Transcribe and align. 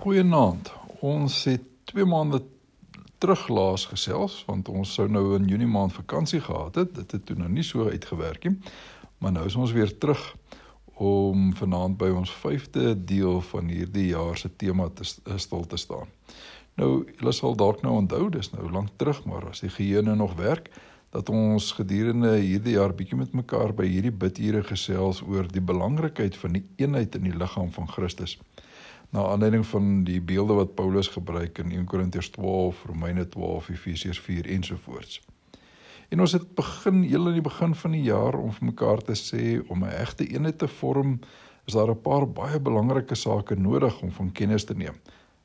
Goeienaand. 0.00 0.72
Ons 1.04 1.42
het 1.44 1.60
2 1.90 2.06
maande 2.08 2.38
terug 3.20 3.42
laas 3.52 3.82
gesels 3.90 4.38
want 4.46 4.68
ons 4.72 4.92
sou 4.96 5.04
nou 5.12 5.34
in 5.36 5.44
Junie 5.44 5.68
maand 5.68 5.92
vakansie 5.92 6.38
gehad 6.40 6.78
het. 6.80 6.94
Dit 6.96 7.10
het 7.12 7.26
toe 7.28 7.36
nou 7.36 7.50
nie 7.52 7.64
so 7.68 7.84
uitgewerk 7.84 8.46
nie. 8.48 8.54
Maar 9.20 9.34
nou 9.34 9.42
is 9.50 9.58
ons 9.60 9.74
weer 9.76 9.92
terug 10.00 10.22
om 10.96 11.50
vanaand 11.58 11.98
by 12.00 12.08
ons 12.16 12.32
5de 12.32 12.94
deel 13.10 13.42
van 13.50 13.68
hierdie 13.68 14.06
jaar 14.14 14.40
se 14.40 14.48
tema 14.56 14.88
te 14.88 15.04
stil 15.36 15.68
te 15.68 15.76
staan. 15.76 16.08
Nou, 16.80 17.04
julle 17.18 17.36
sal 17.36 17.60
dalk 17.60 17.84
nou 17.84 17.98
onthou, 18.00 18.30
dis 18.32 18.48
nou 18.54 18.70
lank 18.72 18.96
terug, 18.96 19.20
maar 19.28 19.50
as 19.52 19.60
die 19.60 19.74
geheue 19.74 20.16
nog 20.16 20.32
werk, 20.40 20.72
dat 21.12 21.28
ons 21.28 21.74
gedurende 21.76 22.38
hierdie 22.38 22.78
jaar 22.78 22.96
bietjie 22.96 23.20
met 23.20 23.36
mekaar 23.36 23.76
by 23.76 23.84
hierdie 23.84 24.16
bidure 24.16 24.64
gesels 24.64 25.20
oor 25.28 25.44
die 25.44 25.66
belangrikheid 25.74 26.40
van 26.40 26.56
die 26.56 26.64
eenheid 26.80 27.20
in 27.20 27.28
die 27.28 27.36
liggaam 27.36 27.68
van 27.76 27.92
Christus 27.92 28.38
na 29.10 29.26
aanleiding 29.26 29.66
van 29.66 30.04
die 30.04 30.20
beelde 30.20 30.54
wat 30.54 30.74
Paulus 30.74 31.08
gebruik 31.08 31.58
in 31.58 31.70
1 31.70 31.84
Korintiërs 31.84 32.30
12, 32.30 32.84
Romeine 32.86 33.28
12, 33.28 33.68
Efesiërs 33.68 34.20
4 34.20 34.46
ensovoorts. 34.46 35.20
En 36.08 36.20
ons 36.20 36.32
het 36.32 36.54
begin 36.54 37.02
heel 37.02 37.26
in 37.26 37.38
die 37.38 37.46
begin 37.46 37.74
van 37.74 37.94
die 37.94 38.02
jaar 38.02 38.34
om 38.38 38.52
vir 38.52 38.64
mekaar 38.72 39.02
te 39.06 39.14
sê 39.18 39.60
om 39.68 39.84
'n 39.84 39.94
egte 40.02 40.26
eenheid 40.26 40.58
te 40.58 40.68
vorm, 40.68 41.20
is 41.66 41.72
daar 41.72 41.90
'n 41.90 42.02
paar 42.02 42.26
baie 42.28 42.60
belangrike 42.60 43.14
sake 43.14 43.54
nodig 43.54 44.02
om 44.02 44.10
van 44.12 44.32
kennis 44.32 44.64
te 44.64 44.74
neem 44.74 44.94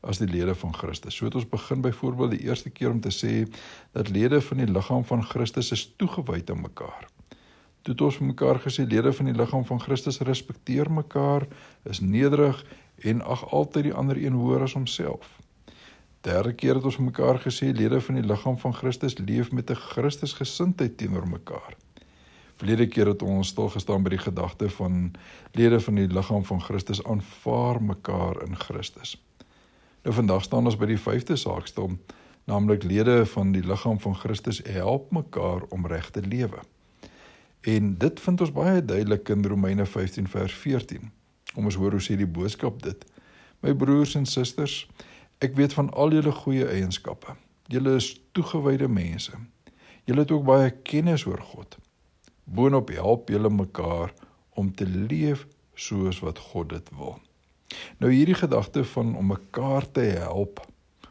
as 0.01 0.17
die 0.17 0.27
lede 0.27 0.55
van 0.55 0.73
Christus. 0.73 1.15
So 1.15 1.25
het 1.25 1.35
ons 1.35 1.49
begin 1.49 1.81
byvoorbeeld 1.81 2.31
die 2.31 2.45
eerste 2.47 2.69
keer 2.69 2.91
om 2.91 2.99
te 2.99 3.11
sê 3.13 3.51
dat 3.91 4.09
lede 4.09 4.41
van 4.41 4.57
die 4.57 4.71
liggaam 4.71 5.05
van 5.05 5.23
Christus 5.23 5.71
is 5.71 5.93
toegewy 5.97 6.43
aan 6.49 6.61
mekaar. 6.61 7.07
Toe 7.81 7.93
het 7.93 8.01
ons 8.01 8.17
vir 8.17 8.27
mekaar 8.27 8.59
gesê 8.59 8.87
lede 8.87 9.13
van 9.13 9.25
die 9.25 9.35
liggaam 9.37 9.65
van 9.65 9.79
Christus 9.79 10.19
respekteer 10.19 10.91
mekaar, 10.91 11.47
is 11.83 11.99
nederig 11.99 12.63
en 12.99 13.21
ag 13.21 13.51
altyd 13.51 13.83
die 13.83 13.93
ander 13.93 14.17
een 14.17 14.33
hoër 14.33 14.61
as 14.61 14.73
homself. 14.73 15.39
Derde 16.21 16.53
keer 16.53 16.75
het 16.75 16.83
ons 16.83 16.97
mekaar 16.97 17.39
gesê 17.39 17.69
lede 17.71 18.01
van 18.01 18.15
die 18.15 18.25
liggaam 18.25 18.57
van 18.57 18.73
Christus 18.73 19.17
leef 19.17 19.51
met 19.51 19.69
'n 19.69 19.75
Christusgesindheid 19.75 20.97
teenoor 20.97 21.27
mekaar. 21.27 21.75
Verlede 22.55 22.87
keer 22.87 23.07
het 23.07 23.21
ons 23.21 23.47
stil 23.47 23.69
gestaan 23.69 24.03
by 24.03 24.09
die 24.09 24.23
gedagte 24.23 24.69
van 24.69 25.11
lede 25.51 25.79
van 25.79 25.95
die 25.95 26.07
liggaam 26.07 26.45
van 26.45 26.61
Christus 26.61 27.03
aanvaar 27.03 27.81
mekaar 27.83 28.41
in 28.47 28.55
Christus. 28.55 29.23
Nou 30.03 30.15
vandag 30.15 30.43
staan 30.43 30.65
ons 30.65 30.77
by 30.77 30.85
die 30.85 30.99
vyfde 30.99 31.35
saak 31.35 31.67
stil, 31.67 31.97
naamlik 32.45 32.83
lede 32.83 33.25
van 33.25 33.51
die 33.51 33.63
liggaam 33.65 33.99
van 33.99 34.15
Christus 34.15 34.61
help 34.63 35.11
mekaar 35.11 35.61
om 35.69 35.87
reg 35.87 36.09
te 36.09 36.21
lewe. 36.21 36.59
En 37.61 37.97
dit 37.97 38.19
vind 38.19 38.41
ons 38.41 38.51
baie 38.51 38.85
duidelik 38.85 39.29
in 39.29 39.45
Romeine 39.45 39.85
15 39.85 40.27
vers 40.27 40.53
14. 40.53 41.11
Kom 41.55 41.69
ons 41.69 41.77
hoor 41.79 41.95
hoe 41.95 42.03
sê 42.03 42.17
die 42.19 42.27
boodskap 42.27 42.81
dit. 42.83 43.05
My 43.63 43.73
broers 43.73 44.17
en 44.19 44.27
susters, 44.27 44.83
ek 45.39 45.55
weet 45.55 45.73
van 45.73 45.89
al 45.95 46.11
julle 46.11 46.33
goeie 46.35 46.67
eienskappe. 46.67 47.37
Julle 47.71 47.95
is 47.97 48.11
toegewyde 48.35 48.89
mense. 48.91 49.31
Julle 50.05 50.25
het 50.25 50.31
ook 50.35 50.43
baie 50.45 50.69
kennis 50.85 51.25
oor 51.25 51.41
God. 51.41 51.77
Boonop 52.43 52.91
help 52.93 53.31
julle 53.33 53.49
mekaar 53.49 54.13
om 54.53 54.69
te 54.75 54.85
leef 54.85 55.47
soos 55.73 56.19
wat 56.21 56.39
God 56.51 56.69
dit 56.75 56.91
wil. 56.99 57.17
Nou 57.97 58.11
hierdie 58.11 58.37
gedagte 58.37 58.83
van 58.91 59.15
om 59.15 59.33
mekaar 59.33 59.87
te 59.91 60.05
help 60.19 60.61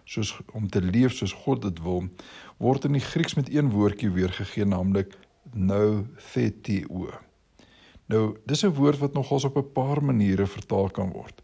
soos 0.05 0.35
om 0.53 0.69
te 0.69 0.83
leef 0.85 1.17
soos 1.17 1.33
God 1.45 1.63
dit 1.65 1.81
wil 1.83 2.05
word 2.61 2.85
in 2.85 2.97
die 2.99 3.05
Grieks 3.05 3.35
met 3.35 3.49
een 3.51 3.73
woordjie 3.73 4.13
weergegee 4.13 4.69
naamlik 4.69 5.17
nou 5.53 6.05
thetio. 6.33 7.11
Nou, 8.07 8.37
dis 8.45 8.65
'n 8.65 8.75
woord 8.75 8.99
wat 8.99 9.13
nogals 9.13 9.45
op 9.45 9.57
'n 9.57 9.73
paar 9.73 10.05
maniere 10.05 10.47
vertaal 10.47 10.91
kan 10.91 11.11
word. 11.11 11.43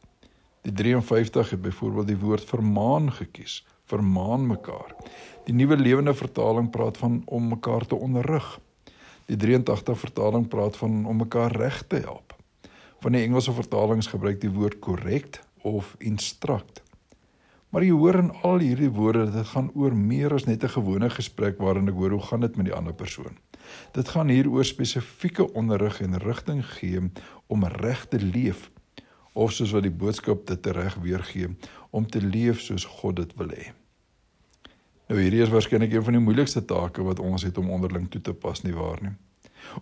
Die 0.60 0.72
53 0.72 1.50
het 1.50 1.62
byvoorbeeld 1.62 2.06
die 2.06 2.18
woord 2.18 2.44
vermaan 2.44 3.12
gekies, 3.12 3.66
vermaan 3.84 4.46
mekaar. 4.46 4.94
Die 5.44 5.54
nuwe 5.54 5.76
lewende 5.76 6.14
vertaling 6.14 6.70
praat 6.70 6.96
van 6.96 7.22
om 7.24 7.48
mekaar 7.48 7.86
te 7.86 7.94
onderrig. 7.94 8.60
Die 9.24 9.36
83 9.36 9.98
vertaling 9.98 10.48
praat 10.48 10.76
van 10.76 11.06
om 11.06 11.16
mekaar 11.16 11.56
reg 11.56 11.82
te 11.86 11.96
help. 11.96 12.36
Van 13.00 13.12
die 13.12 13.22
Engelse 13.22 13.52
vertalings 13.52 14.06
gebruik 14.06 14.40
die 14.40 14.50
woord 14.50 14.78
correct 14.78 15.40
of 15.62 15.94
instruct. 15.98 16.82
Maar 17.70 17.82
jy 17.82 17.90
hoor 17.90 18.14
in 18.14 18.32
al 18.42 18.58
hierdie 18.58 18.90
woorde 18.90 19.24
dat 19.24 19.34
dit 19.34 19.46
gaan 19.46 19.70
oor 19.74 19.96
meer 19.96 20.34
as 20.34 20.44
net 20.44 20.64
'n 20.64 20.68
gewone 20.76 21.10
gesprek 21.10 21.58
waarin 21.58 21.88
ek 21.88 21.94
hoor 21.94 22.10
hoe 22.10 22.22
gaan 22.22 22.40
dit 22.40 22.56
met 22.56 22.66
die 22.66 22.74
ander 22.74 22.94
persoon. 22.94 23.38
Dit 23.92 24.08
gaan 24.08 24.28
hier 24.28 24.48
oor 24.50 24.64
spesifieke 24.64 25.52
onderrig 25.52 26.00
en 26.00 26.18
rigting 26.18 26.64
gee 26.66 27.10
om 27.46 27.64
reg 27.64 28.06
te 28.08 28.20
leef 28.20 28.70
of 29.32 29.52
soos 29.52 29.72
wat 29.72 29.86
die 29.86 29.94
boodskap 29.94 30.46
dit 30.46 30.66
reg 30.66 30.94
weergee 31.02 31.48
om 31.90 32.06
te 32.06 32.22
leef 32.22 32.60
soos 32.60 32.84
God 32.84 33.16
dit 33.16 33.36
wil 33.38 33.52
hê. 33.54 33.70
Nou 35.10 35.18
hierdie 35.18 35.42
is 35.42 35.50
waarskynlik 35.50 35.92
een 35.92 36.04
van 36.06 36.14
die 36.14 36.22
moeilikste 36.22 36.62
take 36.64 37.02
wat 37.02 37.18
ons 37.18 37.42
het 37.42 37.58
om 37.58 37.70
onderling 37.70 38.06
toe 38.10 38.20
te 38.22 38.34
pas 38.34 38.62
nie 38.62 38.74
waar 38.74 39.00
nie. 39.02 39.14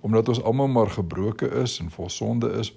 Omdat 0.00 0.28
ons 0.28 0.42
almal 0.42 0.68
maar 0.72 0.90
gebroke 0.90 1.48
is 1.62 1.78
en 1.82 1.90
vol 1.92 2.08
sonde 2.08 2.48
is, 2.60 2.72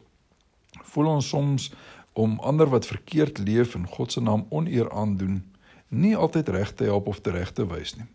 voel 0.91 1.13
ons 1.13 1.27
soms 1.27 1.69
om 2.13 2.39
ander 2.39 2.67
wat 2.67 2.85
verkeerd 2.85 3.39
leef 3.39 3.75
en 3.75 3.87
God 3.87 4.11
se 4.11 4.21
naam 4.21 4.45
oneer 4.49 4.91
aandoen, 4.91 5.39
nie 5.87 6.15
altyd 6.15 6.49
reg 6.49 6.73
te 6.75 6.83
help 6.83 7.07
of 7.07 7.19
te 7.19 7.31
reg 7.31 7.51
te 7.51 7.67
wys 7.67 7.95
nie. 7.95 8.07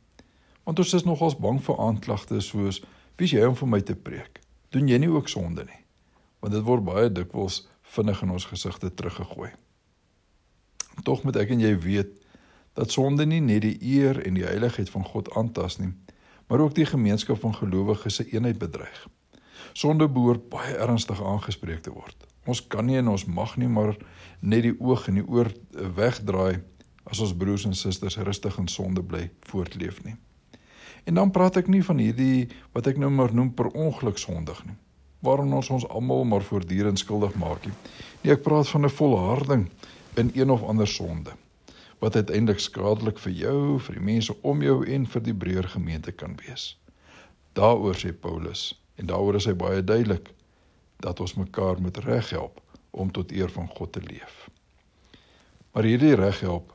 Want 0.67 0.79
ons 0.83 0.93
is 0.99 1.05
nogals 1.07 1.37
bang 1.39 1.61
vir 1.63 1.77
aanklagte 1.79 2.41
soos 2.43 2.81
wie's 3.21 3.31
jy 3.31 3.45
om 3.47 3.55
vir 3.55 3.69
my 3.71 3.79
te 3.87 3.95
preek? 3.95 4.41
Doen 4.75 4.89
jy 4.91 4.99
nie 4.99 5.11
ook 5.13 5.29
sonde 5.31 5.63
nie? 5.63 5.79
Want 6.43 6.57
dit 6.57 6.65
word 6.67 6.83
baie 6.89 7.07
dikwels 7.07 7.61
vinnig 7.95 8.23
in 8.27 8.33
ons 8.35 8.49
gesigte 8.51 8.91
teruggegooi. 8.91 9.53
Tog 11.07 11.23
moet 11.23 11.39
ek 11.39 11.55
en 11.55 11.63
jy 11.63 11.71
weet 11.87 12.11
dat 12.75 12.91
sonde 12.91 13.29
nie 13.31 13.39
net 13.45 13.63
die 13.63 13.77
eer 13.95 14.19
en 14.27 14.35
die 14.35 14.45
heiligheid 14.49 14.91
van 14.91 15.07
God 15.07 15.31
aantas 15.39 15.79
nie, 15.79 15.93
maar 16.51 16.67
ook 16.67 16.75
die 16.75 16.89
gemeenskap 16.91 17.39
van 17.47 17.55
gelowiges 17.55 18.19
se 18.19 18.27
eenheid 18.35 18.59
bedreig. 18.59 19.07
Sonde 19.71 20.11
behoort 20.11 20.51
baie 20.51 20.75
ernstig 20.83 21.23
aangespreek 21.23 21.87
te 21.87 21.95
word. 21.95 22.27
Ons 22.43 22.67
kan 22.67 22.91
nie 22.91 22.99
en 22.99 23.15
ons 23.15 23.29
mag 23.31 23.55
nie 23.55 23.71
maar 23.71 23.95
net 24.43 24.67
die 24.67 24.77
oog 24.83 25.07
en 25.07 25.23
die 25.23 25.29
oor 25.31 25.55
wegdraai 25.71 26.59
as 27.07 27.23
ons 27.23 27.39
broers 27.39 27.71
en 27.71 27.79
susters 27.79 28.19
rustig 28.19 28.59
in 28.59 28.67
sonde 28.67 29.07
bly 29.07 29.29
voortleef 29.47 30.03
nie. 30.03 30.19
En 31.07 31.15
dan 31.15 31.31
praat 31.31 31.57
ek 31.61 31.69
nie 31.71 31.85
van 31.87 32.01
hierdie 32.03 32.49
wat 32.75 32.89
ek 32.91 32.99
nou 32.99 33.11
maar 33.15 33.35
noem 33.35 33.53
per 33.55 33.71
ongeluk 33.71 34.19
sondig 34.19 34.59
nie. 34.67 34.75
Waarom 35.23 35.55
ons 35.55 35.71
ons 35.71 35.87
almal 35.89 36.25
maar 36.27 36.43
voortdurend 36.43 36.99
skuldig 36.99 37.35
maak 37.39 37.63
nie. 37.67 37.75
Nee, 38.23 38.35
ek 38.35 38.43
praat 38.43 38.69
van 38.69 38.85
'n 38.85 38.91
volharding 38.91 39.69
in 40.17 40.31
een 40.35 40.51
of 40.51 40.63
ander 40.63 40.89
sonde 40.89 41.31
wat 41.99 42.17
uiteindelik 42.17 42.61
skadelik 42.61 43.19
vir 43.19 43.33
jou, 43.33 43.79
vir 43.81 43.95
die 43.95 44.05
mense 44.05 44.35
om 44.43 44.63
jou 44.63 44.85
en 44.85 45.07
vir 45.07 45.23
die 45.23 45.35
breër 45.35 45.69
gemeente 45.69 46.13
kan 46.13 46.37
wees. 46.45 46.77
Daaroor 47.53 47.97
sê 47.97 48.13
Paulus 48.13 48.75
en 48.97 49.07
daaroor 49.07 49.35
is 49.35 49.47
hy 49.49 49.55
baie 49.55 49.85
duidelik 49.85 50.29
dat 51.01 51.21
ons 51.21 51.35
mekaar 51.35 51.81
moet 51.81 51.97
reghelp 52.05 52.61
om 52.91 53.13
tot 53.13 53.33
eer 53.33 53.49
van 53.49 53.69
God 53.69 53.93
te 53.93 54.01
leef. 54.01 54.49
Maar 55.73 55.85
hierdie 55.85 56.15
reghelp 56.15 56.75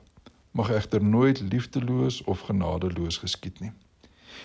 mag 0.51 0.69
egter 0.69 1.03
nooit 1.03 1.41
liefdeloos 1.41 2.23
of 2.23 2.39
genadeloos 2.49 3.17
geskied 3.17 3.59
nie. 3.59 3.71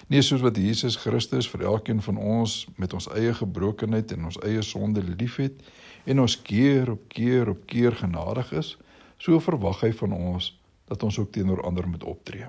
Nie 0.09 0.23
soos 0.23 0.43
wat 0.45 0.57
Jesus 0.57 0.97
Christus 0.97 1.49
vir 1.51 1.67
elkeen 1.71 2.03
van 2.03 2.17
ons 2.17 2.67
met 2.77 2.93
ons 2.95 3.09
eie 3.15 3.35
gebrokenheid 3.35 4.13
en 4.13 4.29
ons 4.31 4.39
eie 4.47 4.63
sonde 4.63 5.03
liefhet 5.03 5.63
en 6.07 6.21
ons 6.21 6.37
keer 6.43 6.91
op 6.91 7.09
keer 7.09 7.51
op 7.51 7.67
keer 7.67 7.97
genadig 7.97 8.53
is, 8.53 8.77
so 9.19 9.41
verwag 9.41 9.83
hy 9.83 9.93
van 9.97 10.13
ons 10.13 10.53
dat 10.87 11.03
ons 11.03 11.19
ook 11.19 11.33
teenoor 11.35 11.65
ander 11.67 11.89
moet 11.89 12.05
optree. 12.05 12.47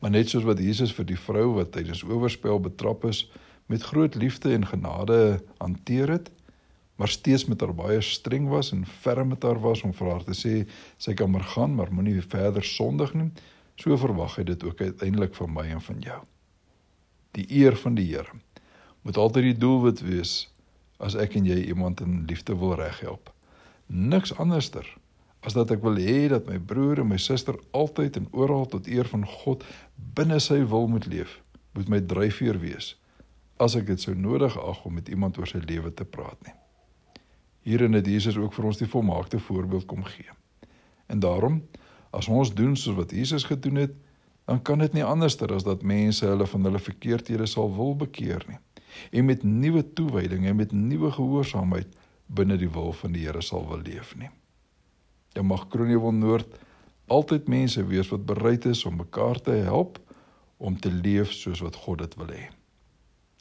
Maar 0.00 0.10
net 0.10 0.32
soos 0.32 0.46
wat 0.48 0.60
Jesus 0.62 0.94
vir 0.96 1.06
die 1.10 1.18
vrou 1.20 1.50
wat 1.58 1.74
tydens 1.76 2.02
oorspel 2.06 2.60
betrap 2.64 3.04
is, 3.04 3.26
met 3.70 3.82
groot 3.82 4.14
liefde 4.14 4.54
en 4.54 4.66
genade 4.66 5.42
hanteer 5.58 6.10
het, 6.16 6.30
maar 6.96 7.08
steeds 7.08 7.44
met 7.48 7.60
haar 7.60 7.74
baie 7.74 8.00
streng 8.00 8.48
was 8.48 8.72
en 8.72 8.86
ferm 8.86 9.28
met 9.32 9.42
haar 9.42 9.60
was 9.60 9.82
om 9.86 9.92
vir 9.96 10.10
haar 10.10 10.24
te 10.24 10.34
sê 10.36 10.54
sy 11.00 11.14
kan 11.16 11.30
maar 11.32 11.46
gaan, 11.54 11.76
maar 11.76 11.92
moenie 11.92 12.20
verder 12.20 12.64
sondig 12.66 13.14
nie, 13.16 13.30
So 13.80 13.96
verwag 13.96 14.36
hy 14.36 14.44
dit 14.44 14.64
ook 14.64 14.80
uiteindelik 14.80 15.34
van 15.34 15.52
my 15.52 15.64
en 15.72 15.80
van 15.80 16.00
jou. 16.04 16.20
Die 17.36 17.46
eer 17.62 17.76
van 17.80 17.96
die 17.96 18.08
Here 18.10 18.36
moet 19.02 19.16
altyd 19.16 19.46
die 19.54 19.60
doelwit 19.62 20.02
wees 20.04 20.50
as 21.00 21.16
ek 21.16 21.38
en 21.38 21.46
jy 21.48 21.56
iemand 21.72 22.02
in 22.04 22.26
liefde 22.28 22.52
wil 22.60 22.74
reghelp. 22.76 23.30
Niks 23.86 24.34
anderster 24.36 24.84
as 25.40 25.56
dat 25.56 25.70
ek 25.72 25.80
wil 25.80 25.96
hê 25.96 26.28
dat 26.28 26.44
my 26.50 26.58
broer 26.60 27.00
en 27.00 27.08
my 27.08 27.16
suster 27.16 27.56
altyd 27.72 28.18
en 28.20 28.28
oral 28.36 28.66
tot 28.68 28.90
eer 28.90 29.08
van 29.08 29.24
God 29.24 29.64
binne 29.96 30.36
sy 30.44 30.60
wil 30.68 30.84
moet 30.92 31.08
leef, 31.08 31.38
moet 31.72 31.88
my 31.88 32.02
dryfveer 32.04 32.60
wees 32.60 32.94
as 33.60 33.76
ek 33.76 33.88
dit 33.88 34.00
sou 34.00 34.12
nodig 34.16 34.56
ag 34.56 34.84
om 34.88 34.94
met 34.96 35.08
iemand 35.12 35.36
oor 35.40 35.48
sy 35.48 35.60
lewe 35.64 35.92
te 35.92 36.04
praat 36.04 36.36
nie. 36.44 36.54
Hierin 37.68 37.96
het 37.96 38.08
Jesus 38.08 38.38
ook 38.40 38.54
vir 38.56 38.68
ons 38.70 38.80
die 38.80 38.88
volmaakte 38.88 39.40
voorbeeld 39.40 39.84
kom 39.88 40.04
gee. 40.04 40.28
En 41.12 41.20
daarom 41.20 41.60
As 42.10 42.28
ons 42.28 42.54
doen 42.54 42.76
soos 42.76 42.96
wat 42.98 43.12
Jesus 43.14 43.46
gedoen 43.46 43.84
het, 43.84 43.94
dan 44.50 44.62
kan 44.62 44.78
dit 44.82 44.92
nie 44.96 45.04
anderster 45.06 45.52
as 45.54 45.62
dat 45.62 45.84
mense 45.86 46.26
hulle 46.26 46.46
van 46.46 46.66
hulle 46.66 46.80
verkeerdhede 46.82 47.46
sal 47.46 47.70
wil 47.74 47.94
bekeer 47.96 48.42
nie. 48.48 48.58
En 49.14 49.28
met 49.28 49.42
nuwe 49.46 49.84
toewyding 49.94 50.46
en 50.46 50.56
met 50.58 50.72
nuwe 50.72 51.12
gehoorsaamheid 51.14 51.92
binne 52.26 52.56
die 52.58 52.70
wil 52.70 52.92
van 52.92 53.14
die 53.14 53.26
Here 53.26 53.42
sal 53.42 53.66
wil 53.68 53.82
leef 53.86 54.16
nie. 54.18 54.30
Dan 55.34 55.46
mag 55.46 55.68
Kronewil 55.70 56.12
Noord 56.12 56.58
altyd 57.10 57.48
mense 57.50 57.84
wees 57.86 58.10
wat 58.10 58.26
bereid 58.26 58.66
is 58.66 58.84
om 58.86 58.98
mekaar 58.98 59.38
te 59.40 59.54
help 59.66 60.00
om 60.58 60.74
te 60.78 60.90
leef 60.92 61.32
soos 61.32 61.62
wat 61.62 61.78
God 61.86 62.02
dit 62.02 62.16
wil 62.18 62.34
hê. 62.34 62.48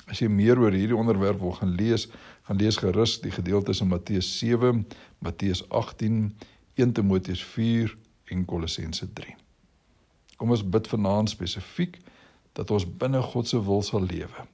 As 0.10 0.21
jy 0.21 0.30
meer 0.31 0.57
oor 0.62 0.74
hierdie 0.74 0.98
onderwerp 0.98 1.42
wil 1.42 1.54
gaan 1.57 1.75
lees, 1.77 2.07
gaan 2.48 2.57
lees 2.57 2.77
gerus 2.81 3.19
die 3.21 3.33
gedeeltes 3.33 3.81
in 3.83 3.92
Matteus 3.92 4.30
7, 4.39 4.86
Matteus 5.21 5.62
18, 5.69 6.31
1 6.77 6.94
Timoteus 6.98 7.44
4 7.45 7.94
en 8.30 8.46
Kolossense 8.46 9.08
3. 9.14 9.36
Kom 10.38 10.54
ons 10.56 10.64
bid 10.64 10.88
vanaand 10.88 11.30
spesifiek 11.30 12.00
dat 12.58 12.72
ons 12.72 12.86
binne 12.88 13.22
God 13.22 13.48
se 13.48 13.60
wil 13.64 13.84
sal 13.86 14.06
lewe. 14.08 14.46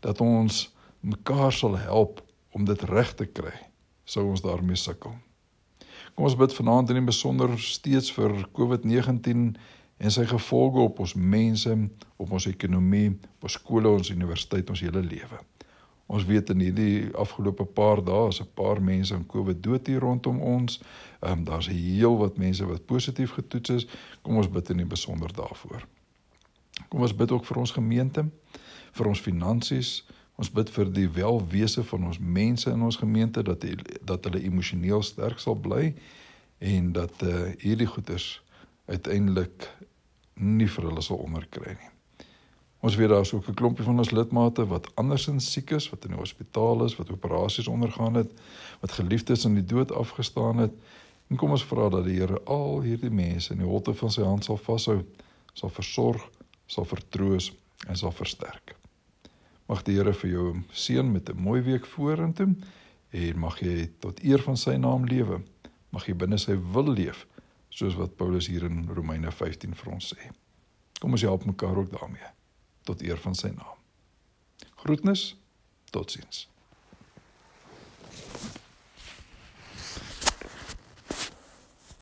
Dat 0.00 0.20
ons 0.20 0.66
mekaar 1.00 1.52
sal 1.52 1.78
help 1.78 2.22
om 2.52 2.64
dit 2.64 2.82
reg 2.90 3.14
te 3.14 3.26
kry 3.26 3.54
sou 4.04 4.26
ons 4.28 4.42
daarmee 4.44 4.76
sukkel. 4.76 5.14
Kom 6.14 6.28
ons 6.28 6.36
bid 6.38 6.52
vanaand 6.54 6.92
in 6.92 7.00
die 7.00 7.08
besonder 7.08 7.56
steeds 7.60 8.12
vir 8.14 8.36
COVID-19 8.56 9.46
en 10.04 10.12
sy 10.12 10.26
gevolge 10.28 10.82
op 10.82 11.00
ons 11.02 11.14
mense, 11.16 11.72
op 12.20 12.34
ons 12.36 12.46
ekonomie, 12.50 13.14
op 13.38 13.48
ons 13.48 13.56
skole, 13.58 13.90
ons 13.90 14.12
universiteit, 14.12 14.70
ons 14.70 14.84
hele 14.84 15.02
lewe. 15.02 15.40
Ons 16.06 16.24
weet 16.24 16.50
in 16.50 16.60
hierdie 16.60 17.08
afgelope 17.16 17.64
paar 17.64 18.04
dae 18.04 18.28
is 18.28 18.40
'n 18.40 18.50
paar 18.54 18.82
mense 18.82 19.14
aan 19.14 19.26
COVID 19.26 19.62
dood 19.62 19.86
hier 19.86 20.00
rondom 20.00 20.40
ons. 20.40 20.80
Ehm 21.20 21.32
um, 21.32 21.44
daar's 21.44 21.68
heel 21.68 22.16
wat 22.16 22.36
mense 22.36 22.66
wat 22.66 22.86
positief 22.86 23.30
getoets 23.30 23.70
is. 23.70 23.86
Kom 24.22 24.36
ons 24.36 24.50
bid 24.50 24.70
in 24.70 24.76
die 24.76 24.86
besonder 24.86 25.32
daarvoor. 25.32 25.86
Kom 26.88 27.00
ons 27.00 27.16
bid 27.16 27.30
ook 27.30 27.44
vir 27.44 27.56
ons 27.56 27.70
gemeente, 27.70 28.30
vir 28.92 29.06
ons 29.06 29.20
finansies, 29.20 30.04
Ons 30.34 30.50
bid 30.50 30.70
vir 30.74 30.90
die 30.90 31.06
welwese 31.14 31.84
van 31.86 32.08
ons 32.10 32.18
mense 32.18 32.70
in 32.70 32.82
ons 32.82 32.98
gemeente 32.98 33.42
dat 33.46 33.62
die, 33.62 33.76
dat 34.02 34.26
hulle 34.26 34.42
emosioneel 34.42 35.02
sterk 35.06 35.38
sal 35.38 35.54
bly 35.54 35.92
en 36.58 36.90
dat 36.96 37.22
uh, 37.22 37.52
hierdie 37.62 37.86
goeders 37.86 38.40
uiteindelik 38.90 39.68
nie 40.34 40.66
vir 40.66 40.90
hulle 40.90 41.04
sal 41.06 41.22
onderkry 41.22 41.76
nie. 41.78 41.93
Ons 42.84 42.94
weet 42.94 43.08
daar's 43.08 43.32
ook 43.32 43.48
'n 43.48 43.54
klompie 43.54 43.84
van 43.84 43.98
ons 43.98 44.10
lidmate 44.10 44.66
wat 44.66 44.90
andersins 44.94 45.52
siek 45.52 45.70
is, 45.70 45.90
wat 45.90 46.04
in 46.04 46.10
die 46.10 46.18
hospitaal 46.18 46.84
is, 46.84 46.96
wat 46.96 47.10
operasies 47.10 47.68
ondergaan 47.68 48.14
het, 48.14 48.32
wat 48.80 48.92
geliefdes 48.92 49.44
in 49.44 49.54
die 49.54 49.64
dood 49.64 49.92
afgestaan 49.92 50.56
het. 50.56 50.72
En 51.26 51.36
kom 51.36 51.50
ons 51.50 51.64
vra 51.64 51.88
dat 51.88 52.04
die 52.04 52.18
Here 52.20 52.40
al 52.44 52.80
hierdie 52.80 53.10
mense 53.10 53.52
in 53.52 53.58
die 53.58 53.68
holte 53.68 53.94
van 53.94 54.10
sy 54.10 54.22
hand 54.22 54.44
sal 54.44 54.56
vashou, 54.56 55.04
sal 55.52 55.68
versorg, 55.68 56.30
sal 56.66 56.84
vertroos 56.84 57.52
en 57.88 57.96
sal 57.96 58.12
versterk. 58.12 58.76
Mag 59.66 59.82
die 59.82 59.96
Here 59.96 60.12
vir 60.12 60.30
jou 60.30 60.62
seën 60.70 61.12
met 61.12 61.28
'n 61.28 61.40
mooi 61.40 61.62
week 61.62 61.86
vorentoe 61.86 62.54
en 63.10 63.38
mag 63.38 63.60
jy 63.60 63.90
tot 63.98 64.24
eer 64.24 64.42
van 64.42 64.56
sy 64.56 64.76
naam 64.76 65.06
lewe. 65.06 65.40
Mag 65.90 66.06
jy 66.06 66.14
binne 66.14 66.38
sy 66.38 66.58
wil 66.72 66.92
leef 66.92 67.26
soos 67.68 67.94
wat 67.94 68.16
Paulus 68.16 68.46
hier 68.46 68.64
in 68.64 68.88
Romeine 68.94 69.32
15 69.32 69.74
vir 69.74 69.92
ons 69.92 70.14
sê. 70.14 70.30
Kom 71.00 71.10
ons 71.10 71.22
help 71.22 71.44
mekaar 71.44 71.76
ook 71.76 71.90
daarmee 71.90 72.43
tot 72.84 73.02
eer 73.02 73.20
van 73.20 73.34
sy 73.34 73.50
naam. 73.54 73.78
Groetnis. 74.84 75.32
Totsiens. 75.90 76.44